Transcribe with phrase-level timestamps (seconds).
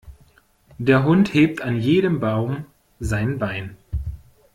[0.79, 2.65] Der Hund hebt an jedem Baum
[2.99, 3.77] sein Bein.